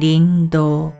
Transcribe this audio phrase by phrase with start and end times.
[0.00, 0.94] 林道。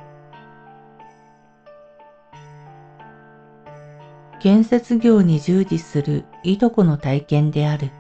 [4.40, 7.92] 建設業に従事するいとこの体験である。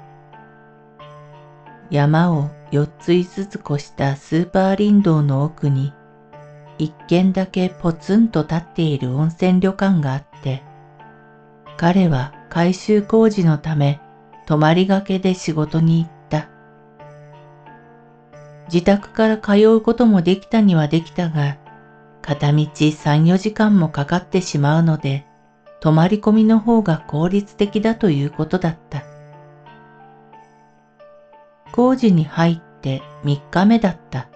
[1.90, 5.92] 山を4つ5つ越したスーパー林道の奥に
[6.78, 10.64] 一軒だけポツンと立っている温泉旅館があって
[11.76, 14.00] 彼は改修工事のため
[14.46, 16.17] 泊まりがけで仕事に行った。
[18.72, 21.56] 自宅から通うこともできたにはできたが、
[22.22, 25.24] 片道3、4時間もかかってしまうので、
[25.80, 29.02] 泊まり込みの方が効率的だということだった。
[31.72, 34.28] 工事に入って3日目だった。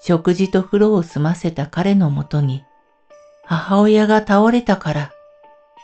[0.00, 2.64] 食事と風呂を済ませた彼のもとに、
[3.44, 5.12] 母親が倒れたから、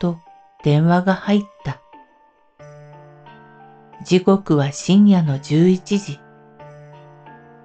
[0.00, 0.18] と
[0.64, 1.80] 電話が入った。
[4.04, 6.20] 時刻は深夜の11時。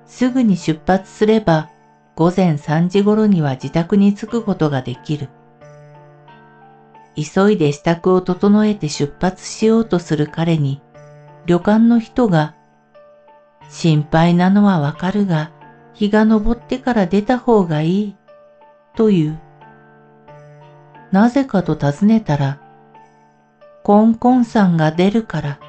[0.06, 1.70] すぐに出発すれば
[2.16, 5.30] 午前3時頃には自宅に着くことができる。
[7.16, 10.82] 急いで支度を整えて出発しようとする彼に
[11.46, 12.56] 旅館の人が
[13.70, 15.52] 心配なのはわかるが
[15.94, 18.16] 日が昇ってから出た方がいい
[18.96, 19.40] という。
[21.12, 22.60] なぜかと尋ねたら
[23.84, 25.60] コンコンさんが出るから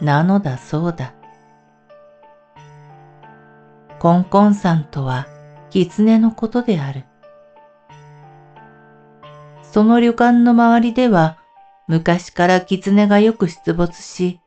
[0.00, 1.14] なのだそうだ。
[3.98, 5.26] コンコンさんとは
[5.70, 7.04] 狐のことである。
[9.62, 11.38] その旅館の周りでは
[11.88, 14.40] 昔から狐がよく出没し、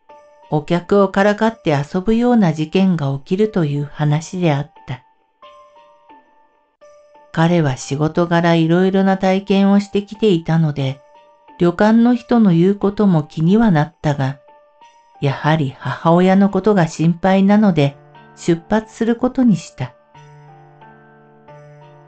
[0.49, 5.03] お客をからかって遊ぶような事件が起きるという話であった。
[7.31, 10.99] 彼は仕事柄いろいろな体験をしてきていたので、
[11.59, 14.40] 旅館の人の言うことも気にはなったが、
[15.21, 17.95] やはり母親のことが心配なので
[18.35, 19.93] 出発することにした。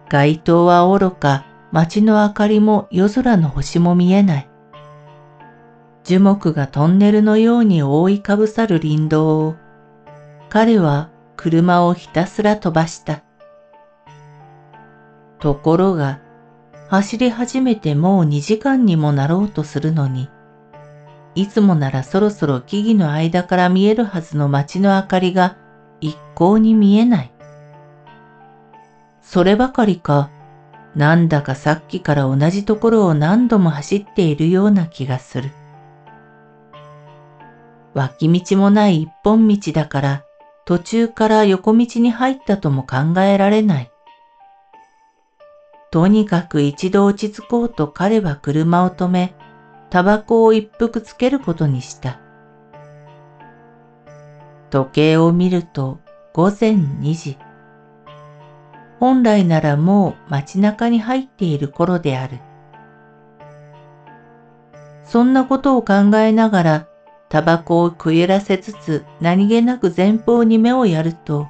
[0.10, 4.50] 街灯は愚か、街の明かりも夜空の星も見えない。
[6.04, 9.56] 樹木がトンネルのように覆いかぶさる林道を、
[10.50, 13.24] 彼は車をひたすら飛ばした。
[15.40, 16.20] ところが、
[16.90, 20.30] 走り始めてもう2時間にもなろうとするのに、
[21.36, 25.58] いつもならそろそろ木々の間から見えるはずの街の明かりが
[26.00, 27.32] 一向に見えない。
[29.22, 30.30] そればかりか、
[30.96, 35.52] なんだかさっきから同じところを何度も走っているような気がする。
[37.96, 40.24] 脇道もない一本道だから
[40.66, 43.92] 途中から横道に入ったとも考えられない。
[45.92, 49.36] とにかく一度落ち着こうと彼は車を止め、
[49.94, 52.20] タバコを一服つけることにした。
[54.72, 56.00] 時計を見ると
[56.34, 57.38] 午前2時。
[59.00, 62.40] 本来ならもう街中に入っている頃である。
[65.04, 66.88] そんなことを考えながら
[67.30, 71.50] タバコをくゆらせつつ何気なく前方に目をやると、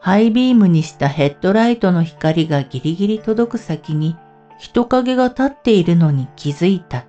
[0.00, 4.16] ハイビームにしたヘッドライトの光がギリギリ届く先に
[4.58, 7.04] 人影が立っているのに気づいた。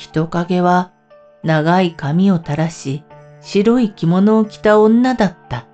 [0.00, 0.92] 人影は
[1.42, 3.04] 長い髪を垂らし、
[3.42, 5.66] 白い着物を着た女だった。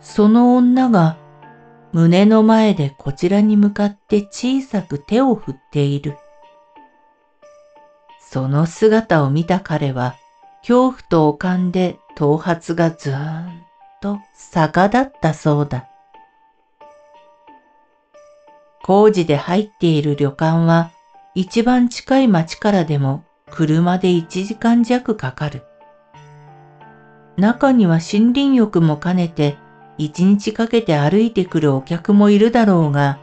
[0.00, 1.18] その女が
[1.92, 6.16] 胸の前でこちらに向かって小さく手を振っている。
[8.18, 10.14] その姿を見た彼は
[10.62, 13.62] 恐怖とおかんで頭髪がずーん
[14.00, 15.86] と逆立ったそうだ。
[18.82, 20.92] 工事で入っている旅館は
[21.34, 25.62] 一番近い町からでも車で1時間弱かかる。
[27.36, 29.56] 中には森林浴も兼ねて
[29.96, 33.18] 一日かけて歩いてくるお客もいるだろうが、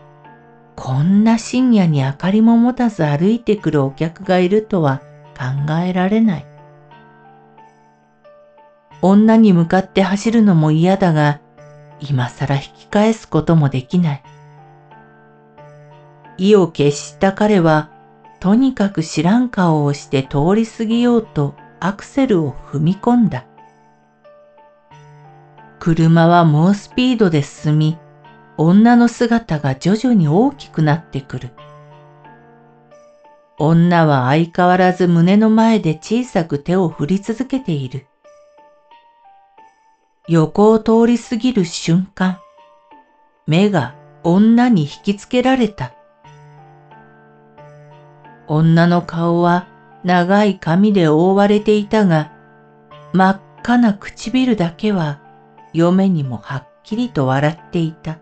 [0.75, 5.01] こんな深夜に明かりも持たず歩いてくるお客がいるとは
[5.37, 6.45] 考えられない。
[9.01, 11.41] 女に向かって走るのも嫌だが、
[11.99, 14.23] 今更引き返すこともできない。
[16.37, 17.89] 意を決した彼は、
[18.39, 23.45] とにかく知らん顔をして通り過ぎようとアクセルを踏み込んだ。
[25.79, 27.97] 車は猛スピードで進み、
[28.57, 31.51] 女の姿が徐々に大きくなってくる。
[33.57, 38.07] 女は相変わらず胸の前で小さく手を振り続けている。
[40.27, 42.39] 横を通り過ぎる瞬間、
[43.47, 45.93] 目が女に引きつけられた。
[48.49, 49.67] 女の顔は
[50.03, 52.31] 長い髪で覆われていたが、
[53.13, 55.21] 真っ赤な唇だけは
[55.71, 58.17] 嫁にもはっきりと笑っていた。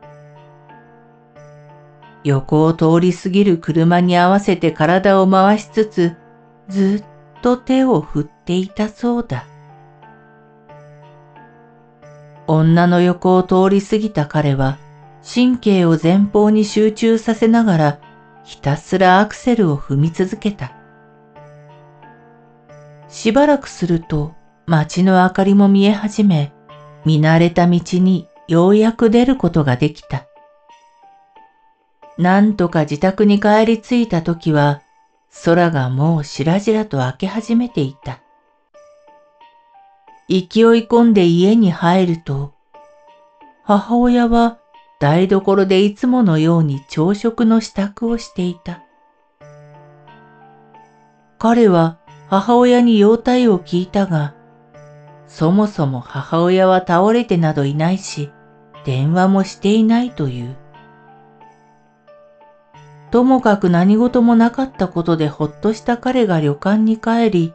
[2.25, 6.15] 横を通り過ぎる車に合わせて体を回しつつ、
[6.67, 9.45] ずっと手を振っていたそうだ。
[12.47, 14.77] 女の横を通り過ぎた彼は、
[15.23, 17.99] 神経を前方に集中させながら、
[18.47, 20.71] ひたすらアクセルを踏み続けた。
[23.09, 24.35] しばらくすると、
[24.65, 26.53] 街の明かりも見え始め、
[27.03, 30.27] 見慣れた道にようやく出ることができた。
[32.17, 34.81] なんとか自宅に帰り着いた時は、
[35.43, 38.21] 空がもうしらじらと明け始めていた。
[40.29, 40.39] 勢い
[40.87, 42.53] 込んで家に入ると、
[43.65, 44.57] 母親は
[44.99, 48.83] 台所でいつものように朝食の支度をしていた。
[51.37, 51.99] 彼は
[52.29, 54.33] 母親に容体を聞いたが、
[55.27, 58.31] そもそも母親は倒れてなどいないし、
[58.85, 60.55] 電話もしていないという。
[63.11, 67.53] ともかく何事もなかったことでほっとした彼が旅館に帰り、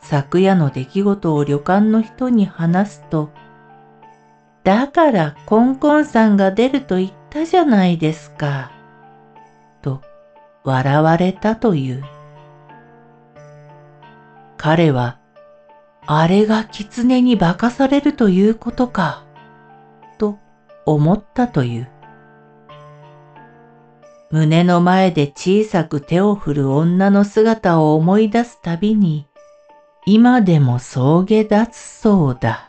[0.00, 3.30] 昨夜の出来事を旅館の人に話すと、
[4.64, 8.70] だからコンコンさんが出ると言ったじゃないですか。
[9.82, 10.00] と
[10.64, 12.04] 笑われたという。
[14.56, 15.18] 彼は、
[16.06, 19.24] あれが狐に化かされるということか、
[20.18, 20.38] と
[20.86, 21.88] 思ったという。
[24.30, 29.26] 胸の前で小さく手を振る女の姿を思い出すたびに、
[30.06, 32.68] 今でも草げ立つそうだ。